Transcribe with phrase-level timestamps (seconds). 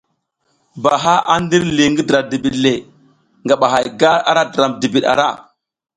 [0.81, 0.93] Ba
[1.33, 2.73] a ndir li ngi dra dibiɗ le,
[3.45, 5.27] ngaba hay gar ara dra dibiɗ ara.